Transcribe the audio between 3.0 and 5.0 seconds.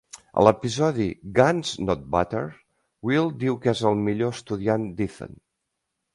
Will diu que és el millor estudiant